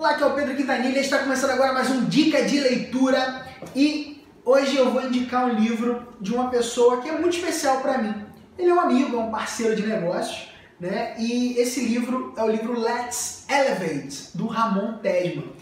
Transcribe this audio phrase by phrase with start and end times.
[0.00, 3.44] Olá, aqui é o Pedro Quintanilha, está começando agora mais um Dica de Leitura
[3.76, 7.98] e hoje eu vou indicar um livro de uma pessoa que é muito especial para
[7.98, 8.14] mim.
[8.58, 10.48] Ele é um amigo, é um parceiro de negócios,
[10.80, 11.14] né?
[11.18, 15.52] E esse livro é o livro Let's Elevate, do Ramon Tesman.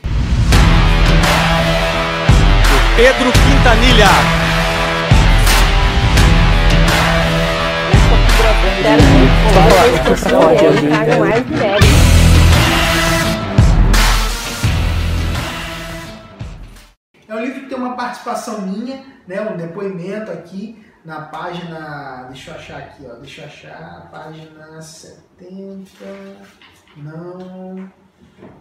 [2.94, 4.06] Pedro Quintanilha.
[11.64, 12.07] É
[17.88, 23.42] uma participação minha, né, um depoimento aqui na página, deixa eu achar aqui, ó, deixa
[23.42, 25.90] eu achar, página 70,
[26.96, 27.90] não,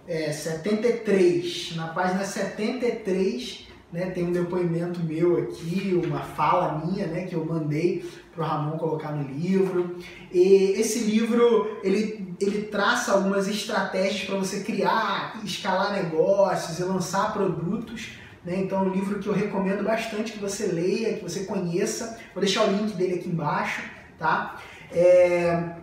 [0.08, 7.26] é 73, na página 73, né, tem um depoimento meu aqui, uma fala minha, né,
[7.26, 9.98] que eu mandei para o Ramon colocar no livro.
[10.32, 17.34] E esse livro ele, ele traça algumas estratégias para você criar, escalar negócios e lançar
[17.34, 18.12] produtos.
[18.48, 18.62] Né?
[18.62, 22.18] Então é um livro que eu recomendo bastante que você leia, que você conheça.
[22.34, 23.84] Vou deixar o link dele aqui embaixo,
[24.18, 24.62] tá?
[24.90, 25.76] É...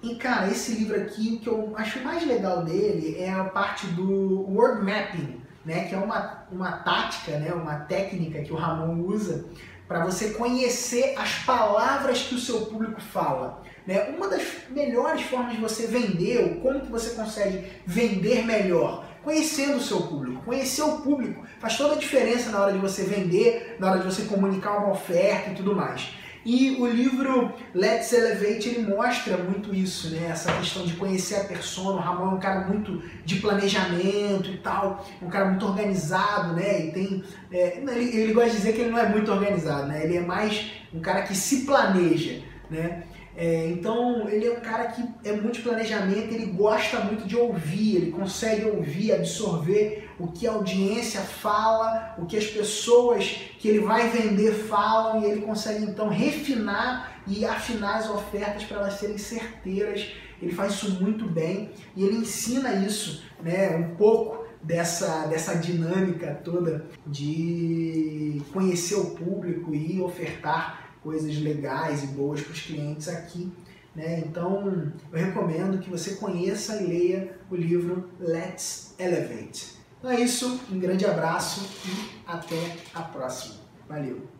[0.00, 3.88] E cara, esse livro aqui, o que eu acho mais legal dele é a parte
[3.88, 5.84] do word mapping, né?
[5.84, 7.52] Que é uma, uma tática, né?
[7.52, 9.46] Uma técnica que o Ramon usa
[9.90, 13.60] para você conhecer as palavras que o seu público fala.
[13.84, 14.14] Né?
[14.16, 19.78] Uma das melhores formas de você vender, ou como que você consegue vender melhor, conhecendo
[19.78, 20.44] o seu público.
[20.44, 24.04] Conhecer o público faz toda a diferença na hora de você vender, na hora de
[24.04, 26.14] você comunicar uma oferta e tudo mais.
[26.44, 30.28] E o livro Let's Elevate ele mostra muito isso, né?
[30.30, 31.96] Essa questão de conhecer a persona.
[31.96, 36.86] O Ramon é um cara muito de planejamento e tal, um cara muito organizado, né?
[36.86, 40.02] E tem, é, ele, ele gosta de dizer que ele não é muito organizado, né?
[40.04, 43.02] Ele é mais um cara que se planeja, né?
[43.36, 47.96] É, então ele é um cara que é muito planejamento, ele gosta muito de ouvir,
[47.96, 53.24] ele consegue ouvir, absorver o que a audiência fala, o que as pessoas
[53.58, 58.78] que ele vai vender falam e ele consegue então refinar e afinar as ofertas para
[58.78, 60.12] elas serem certeiras.
[60.42, 66.38] Ele faz isso muito bem e ele ensina isso, né, um pouco dessa, dessa dinâmica
[66.44, 73.52] toda de conhecer o público e ofertar coisas legais e boas para os clientes aqui.
[73.94, 74.20] Né?
[74.20, 79.80] Então, eu recomendo que você conheça e leia o livro Let's Elevate.
[79.98, 83.56] Então é isso, um grande abraço e até a próxima.
[83.86, 84.39] Valeu!